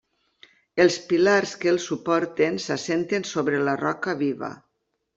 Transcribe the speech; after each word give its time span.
Els 0.85 0.97
pilars 1.11 1.53
que 1.65 1.69
el 1.73 1.77
suporten 1.85 2.59
s'assenten 2.65 3.31
sobre 3.37 3.63
la 3.71 3.81
roca 3.87 4.21
viva. 4.27 4.55